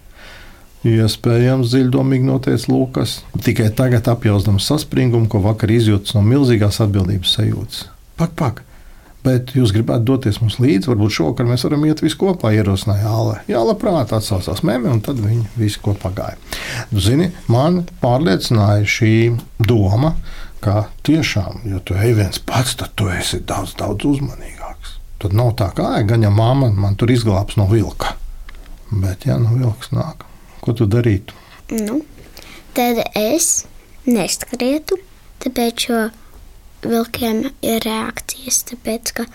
Iespējams, 0.87 1.69
dziļdomīgi 1.75 2.25
noteica 2.25 2.71
Lūkas, 2.71 3.19
tikai 3.45 3.69
tagad 3.77 4.07
apjausdams 4.09 4.65
saspringumu, 4.71 5.27
ko 5.29 5.43
vakar 5.43 5.75
izjūtas 5.75 6.15
no 6.17 6.23
milzīgās 6.25 6.81
atbildības 6.83 7.37
sajūtas. 7.37 7.87
Pak, 8.17 8.37
pak! 8.39 8.63
Bet 9.21 9.51
jūs 9.53 9.69
gribētu 9.75 10.07
doties 10.07 10.39
mums 10.41 10.57
līdzi, 10.57 10.89
varbūt 10.89 11.13
šovakar 11.13 11.45
mēs 11.45 11.61
varam 11.67 11.83
iet 11.85 11.99
visi 12.01 12.17
kopā, 12.17 12.55
ierosināja 12.57 13.03
Jāle. 13.05 13.35
Jā, 13.51 13.59
labprāt, 13.67 14.13
atsaucās 14.17 14.63
mēmē, 14.65 14.89
un 14.95 15.01
tad 15.05 15.19
viņi 15.21 15.45
visi 15.61 15.81
kopā 15.83 16.09
gāja. 16.17 16.39
Nu, 16.89 17.03
zini, 17.05 17.29
man 17.51 17.83
pārliecināja 18.01 18.87
šī 18.89 19.13
doma, 19.61 20.15
ka 20.61 20.87
tiešām, 21.05 21.61
ja 21.69 21.81
tu 21.85 21.97
ej 21.97 22.15
viens 22.17 22.41
pats, 22.49 22.73
tad 22.79 22.95
tu 22.97 23.11
esi 23.13 23.43
daudz, 23.45 23.75
daudz 23.77 24.09
uzmanīgāks. 24.09 24.97
Tad 25.21 25.37
nav 25.37 25.53
tā 25.61 25.69
kā, 25.77 25.91
gan 26.09 26.25
ja 26.25 26.33
mamma 26.33 26.71
man 26.73 26.97
tur 26.97 27.13
izglābs 27.13 27.59
no 27.61 27.67
vilka. 27.69 28.15
Bet, 28.89 29.27
ja 29.29 29.37
nu 29.41 29.53
vilks 29.59 29.93
nāk, 29.93 30.25
ko 30.65 30.73
tu 30.73 30.89
darītu? 30.89 31.37
Nu, 31.77 32.01
tad 32.73 33.03
es 33.13 33.67
neskrietu, 34.09 34.97
tāpēc, 35.45 35.85
ka 35.87 36.01
vilkiem 36.83 37.45
ir 37.61 37.81
reakcijas. 37.85 38.63
Tāpēc, 38.71 39.13
ka, 39.17 39.25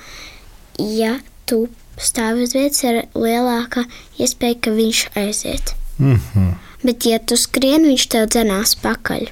ja 0.78 1.16
tu 1.46 1.66
stāvi 2.00 2.46
uz 2.46 2.54
vietas, 2.56 2.82
ir 2.84 3.02
lielāka 3.14 3.86
iespēja, 4.20 4.60
ka 4.66 4.76
viņš 4.76 5.02
aiziet. 5.16 5.74
Mm 5.98 6.20
-hmm. 6.20 6.54
Bet, 6.82 7.06
ja 7.06 7.18
tu 7.18 7.36
skrien, 7.36 7.82
viņš 7.82 8.08
tev 8.08 8.28
dzenās 8.28 8.76
pakaļ. 8.82 9.28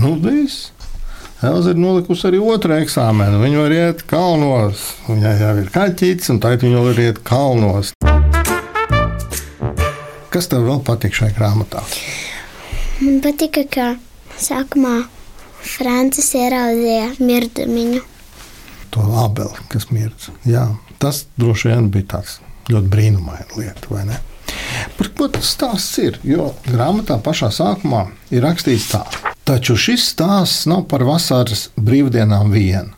Nu, 0.00 0.14
viss. 0.14 0.70
Elza 1.42 1.70
ir 1.70 1.76
nolikusi 1.76 2.26
arī 2.28 2.38
otru 2.38 2.74
eksāmenu. 2.74 3.40
Viņa 3.42 3.58
var 3.58 3.72
iet 3.74 4.02
kalnos. 4.06 4.84
Viņai 5.08 5.40
jau 5.40 5.56
ir 5.58 5.70
kaķis, 5.74 6.30
un 6.30 6.38
tā 6.40 6.52
viņa 6.54 6.82
var 6.84 7.00
iet 7.02 7.18
kalnos. 7.26 7.92
Kas 10.30 10.46
tev 10.48 10.62
vēl 10.68 10.78
patīk 10.86 11.12
šajā 11.18 11.34
grāmatā? 11.36 11.82
Man 13.00 13.18
patika, 13.24 13.64
ka 13.66 13.88
sākumā 14.38 15.02
Francis 15.62 16.32
ieraudzīja 16.38 17.12
mirdumiņu. 17.22 18.02
To 18.92 19.04
abeli, 19.22 19.62
kas 19.72 19.88
mirdz. 19.94 20.28
Jā, 20.48 20.66
tas 21.00 21.24
droši 21.40 21.70
vien 21.70 21.88
bija 21.92 22.10
tāds 22.16 22.40
ļoti 22.70 22.92
brīnumains 22.92 23.56
lieta, 23.56 23.88
vai 23.90 24.04
ne? 24.10 24.18
Par 24.98 25.08
ko 25.16 25.28
tas 25.32 25.48
stāsts 25.54 25.98
ir? 26.02 26.18
Jo 26.26 26.50
grāmatā 26.66 27.16
pašā 27.22 27.48
sākumā 27.54 28.04
ir 28.34 28.44
rakstīts 28.44 28.90
tā. 28.92 29.02
Taču 29.48 29.78
šis 29.80 30.04
stāsts 30.12 30.68
nav 30.70 30.84
par 30.90 31.04
vasaras 31.06 31.70
brīvdienām 31.80 32.52
vien. 32.54 32.92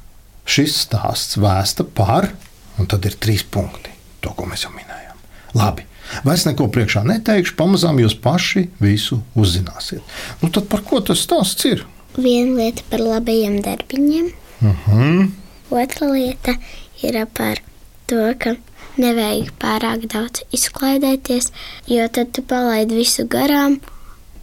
Šis 0.45 0.77
stāsts 0.85 1.39
vēsta 1.41 1.87
par, 1.87 2.29
un 2.77 2.91
tad 2.91 3.07
ir 3.09 3.17
trīs 3.17 3.47
punkti, 3.47 3.95
to, 4.21 4.35
ko 4.37 4.49
mēs 4.51 4.67
jau 4.67 4.75
minējām. 4.75 5.23
Labi, 5.57 5.87
vairs 6.27 6.45
neko 6.49 6.69
priekšā 6.75 7.05
neteikšu, 7.09 7.57
pamazām 7.57 8.03
jūs 8.03 8.19
paši 8.21 8.67
visu 8.83 9.23
uzzināsiet. 9.39 10.03
Nu, 10.43 10.51
tad 10.53 10.69
par 10.73 10.85
ko 10.85 11.01
tas 11.01 11.23
stāsts 11.25 11.71
ir? 11.71 11.87
Viena 12.17 12.57
lieta 12.57 12.83
par 12.91 13.01
labajiem 13.01 13.61
darbiņiem, 13.63 14.33
Uh 14.63 14.71
-huh. 14.87 15.31
otra 15.71 16.07
lieta 16.13 16.55
ir 17.03 17.27
par 17.35 17.59
to, 18.07 18.35
ka 18.39 18.55
nevajag 18.97 19.51
pārāk 19.61 20.07
daudz 20.13 20.43
izklaidēties, 20.53 21.51
jo 21.87 22.09
tad 22.09 22.33
tu 22.33 22.43
palaidi 22.43 22.95
visu 22.95 23.27
garām. 23.29 23.81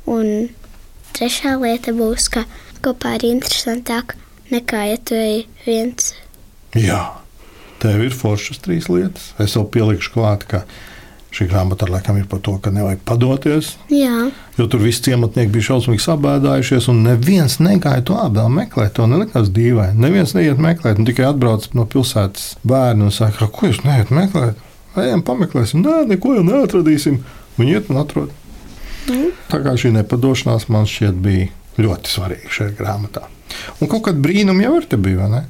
Un 0.05 0.49
trešā 1.13 1.55
lieta 1.61 1.91
būs, 1.91 2.29
ka 2.29 2.43
kopā 2.83 3.15
ir 3.15 3.21
interesantāk 3.31 4.15
nekā 4.51 4.83
ja 4.89 4.97
tu 4.97 5.15
ej 5.15 5.45
viens. 5.65 6.13
Jā, 6.75 7.11
tev 7.79 8.03
ir 8.03 8.11
foršas 8.11 8.59
trīs 8.59 8.89
lietas. 8.89 9.33
Es 9.39 9.55
vēl 9.55 9.67
pielikšu 9.69 10.11
klāt, 10.13 10.43
ka 10.47 10.63
šī 11.31 11.47
grāmata 11.51 11.87
laikam 11.87 12.17
ir 12.19 12.25
par 12.31 12.41
to, 12.43 12.57
ka 12.63 12.73
nevajag 12.75 13.03
padoties. 13.07 13.75
Jā, 13.91 14.29
Jo 14.59 14.67
tur 14.69 14.81
viss 14.83 15.01
ciematnieki 15.01 15.49
bija 15.55 15.71
šausmīgi 15.71 16.03
sabēdājušies, 16.03 16.85
un 16.91 16.99
neviens 17.05 17.55
negāja 17.63 18.03
to 18.05 18.17
abeli 18.19 18.51
meklēt. 18.59 18.91
To 18.97 19.07
nelikās 19.09 19.47
dīvaini. 19.55 19.97
Neviens 20.03 20.35
neiet 20.37 20.59
meklēt, 20.61 20.99
un 20.99 21.07
tikai 21.07 21.29
atbrauc 21.29 21.69
no 21.73 21.87
pilsētas 21.89 22.57
bērni 22.67 23.07
un 23.07 23.15
saka, 23.15 23.47
ko 23.47 23.71
jūs 23.71 23.79
neiet 23.87 24.11
meklēt? 24.13 24.59
Ejam, 24.99 25.23
pameklēsim. 25.25 25.81
Nē, 25.85 26.03
neko 26.11 26.35
jau 26.35 26.43
neatradīsim. 26.45 27.21
Viņi 27.57 27.77
iet 27.77 27.89
un 27.89 28.01
atrod. 28.03 28.35
Tā 29.49 29.61
kā 29.63 29.73
šī 29.79 29.93
nepadošanās 29.95 30.67
man 30.69 30.85
šķiet 30.89 31.17
bija 31.23 31.47
ļoti 31.81 32.11
svarīga 32.11 32.51
šajā 32.53 32.75
grāmatā. 32.77 33.23
Un 33.79 33.89
kaut 33.89 34.05
kāda 34.05 34.21
brīnuma 34.21 34.67
jau 34.67 34.75
ir 34.77 34.85
te 34.91 34.99
bija, 34.99 35.23
vai 35.23 35.31
ne? 35.31 35.41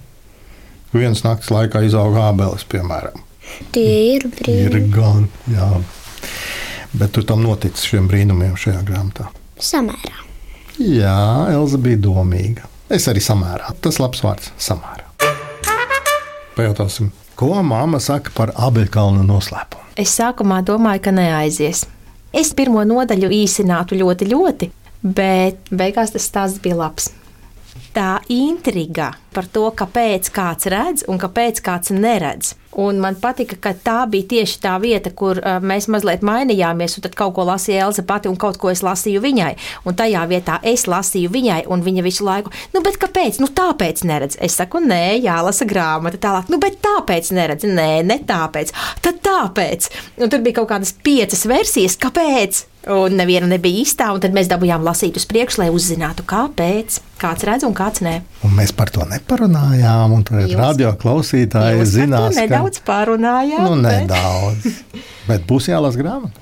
Vienas 0.94 1.26
nakts 1.26 1.52
laikā 1.52 1.84
izauga 1.88 2.30
abelis, 2.30 2.64
piemēram. 2.70 3.26
Tie 3.72 4.16
ir 4.16 4.26
Ir 4.26 4.30
brīnumi. 4.38 4.90
gan, 4.96 5.28
jā. 5.52 5.70
Bet 6.94 7.12
tur 7.16 7.24
tam 7.24 7.44
noticis 7.44 7.86
šiem 7.88 8.08
brīnumiem 8.12 8.56
šajā 8.60 8.82
grāmatā. 8.88 9.30
Samērā. 9.60 10.26
Jā, 10.82 11.48
Elza 11.54 11.78
bija 11.78 11.98
domīga. 11.98 12.66
Es 12.90 13.06
arī 13.08 13.22
samērā. 13.24 13.74
Tas 13.82 14.00
labs 14.00 14.22
vārds- 14.26 14.52
samērā. 14.68 15.06
Pajautāsim, 16.56 17.12
ko 17.40 17.54
māma 17.64 18.00
saka 18.04 18.32
par 18.36 18.52
abeļkalnu 18.58 19.24
noslēpumu. 19.24 19.86
Es 19.96 20.14
sākumā 20.20 20.62
domāju, 20.68 21.02
ka 21.08 21.12
neaizies. 21.16 21.86
Es 22.34 22.54
pirmo 22.56 22.84
nodaļu 22.88 23.30
īsinātu 23.44 23.98
ļoti, 24.00 24.28
ļoti, 24.32 24.70
bet 25.04 25.58
beigās 25.72 26.12
tas 26.16 26.28
stāsts 26.30 26.62
bija 26.64 26.76
labs. 26.80 27.10
Tā 27.94 28.20
intriga 28.32 29.14
par 29.34 29.48
to, 29.52 29.68
kāpēc 29.76 30.32
kāds 30.36 30.70
redz 30.72 31.06
un 31.10 31.22
kāpēc 31.22 31.64
kāds 31.66 31.94
neredz. 31.96 32.56
Un 32.72 33.02
man 33.04 33.18
patika, 33.20 33.58
ka 33.60 33.74
tā 33.76 33.98
bija 34.08 34.30
tieši 34.32 34.60
tā 34.64 34.78
vieta, 34.80 35.12
kur 35.12 35.42
uh, 35.42 35.58
mēs 35.60 35.90
mazliet 35.92 36.22
mainījāmies, 36.24 36.96
tad 37.04 37.18
kaut 37.20 37.34
ko 37.36 37.44
lasīja 37.50 37.90
Elza 37.90 38.06
pati, 38.08 38.32
un 38.32 38.38
kaut 38.40 38.56
ko 38.62 38.72
es 38.72 38.84
lasīju 38.86 39.20
viņai. 39.26 39.52
Un 39.84 39.98
tajā 40.00 40.22
vietā 40.32 40.56
es 40.64 40.88
lasīju 40.88 41.34
viņai, 41.34 41.60
un 41.68 41.84
viņa 41.84 42.06
visu 42.06 42.24
laiku, 42.28 42.54
nu, 42.72 42.84
bet 42.86 42.96
kāpēc? 43.02 43.42
Nu, 43.44 43.52
tāpēc 43.52 44.06
neredz. 44.08 44.40
Es 44.40 44.56
saku, 44.56 44.80
nē, 44.80 45.20
jālasa 45.20 45.68
grāmata. 45.68 46.22
Tālāk, 46.22 46.52
nu, 46.54 46.62
bet 46.64 46.80
tāpēc 46.86 47.34
neredz. 47.36 47.68
Nē, 47.68 47.92
ne 48.08 48.22
tāpēc. 48.24 48.72
Tad 49.04 49.20
tāpēc. 49.26 49.92
Un 50.24 50.32
tur 50.32 50.44
bija 50.46 50.62
kaut 50.62 50.72
kādas 50.72 50.96
piecas 51.04 51.44
versijas, 51.52 52.00
kāpēc. 52.00 52.68
Un 52.90 53.14
neviena 53.14 53.46
nebija 53.46 53.84
īstā, 53.84 54.08
un 54.16 54.24
tad 54.24 54.34
mēs 54.34 54.48
dabūjām 54.50 54.82
lasīt 54.82 55.20
uz 55.20 55.28
priekšu, 55.30 55.62
lai 55.62 55.70
uzzinātu, 55.76 56.24
kāpēc. 56.26 56.98
Kāds 57.22 57.46
redz 57.46 57.68
un 57.68 57.76
kāds 57.78 58.02
nē. 58.02 58.16
Un 58.48 58.56
mēs 58.58 58.74
par 58.74 58.90
to 58.90 59.06
neparunājām. 59.22 60.14
un 60.16 60.24
Tagad 60.28 60.54
radio 60.58 60.92
klausītāji 61.00 61.80
Jūs 61.82 61.94
zinās, 61.96 62.36
ka 62.36 62.42
nedaudz 62.46 62.82
pārunājām. 62.86 63.64
nu, 63.64 63.82
bet- 63.82 64.08
nedaudz. 64.10 64.84
Bet 65.30 65.46
būs 65.48 65.68
jālasa 65.70 66.02
grāmata. 66.02 66.40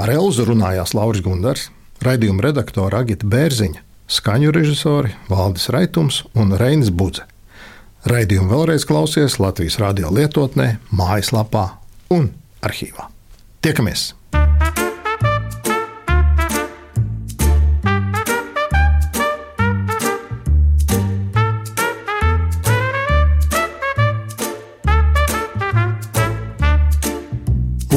Ar 0.00 0.08
Elzu 0.10 0.44
runājās 0.48 0.94
Lauris 0.96 1.20
Gundars, 1.22 1.68
raidījuma 2.02 2.42
redaktore 2.48 2.96
Agita 2.98 3.26
Bērziņa, 3.28 3.82
skaņu 4.10 4.52
režisori 4.56 5.12
Valdis 5.28 5.68
Raitums 5.70 6.22
un 6.34 6.52
Reinis 6.56 6.90
Budze. 6.90 7.26
Raidījumu 8.08 8.48
vēlreiz 8.48 8.86
klausies 8.88 9.36
Latvijas 9.38 9.76
radio 9.78 10.08
lietotnē, 10.10 10.78
mājaslapā 10.90 11.66
un 12.16 12.30
arhīvā. 12.64 13.10
Tiekamies! 13.60 14.14